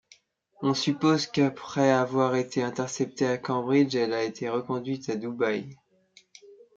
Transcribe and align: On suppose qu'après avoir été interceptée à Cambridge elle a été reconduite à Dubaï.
On 0.63 0.73
suppose 0.73 1.27
qu'après 1.27 1.91
avoir 1.91 2.33
été 2.33 2.63
interceptée 2.63 3.27
à 3.27 3.37
Cambridge 3.37 3.93
elle 3.93 4.13
a 4.13 4.23
été 4.23 4.49
reconduite 4.49 5.07
à 5.11 5.15
Dubaï. 5.15 5.77